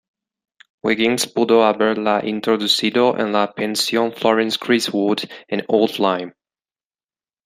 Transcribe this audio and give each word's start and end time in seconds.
Wiggins 0.83 1.27
pudo 1.27 1.61
haberla 1.63 2.21
introducido 2.25 3.19
en 3.19 3.31
la 3.31 3.53
pensión 3.53 4.11
"Florence 4.11 4.57
Griswold" 4.59 5.29
en 5.47 5.63
"Old 5.67 5.99
Lyme". 5.99 6.33